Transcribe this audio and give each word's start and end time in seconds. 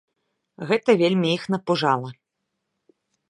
Гэта 0.71 0.95
вельмі 1.01 1.27
іх 1.37 1.43
напужала. 1.55 2.09